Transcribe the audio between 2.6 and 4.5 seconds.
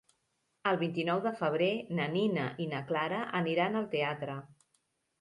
i na Clara aniran al teatre.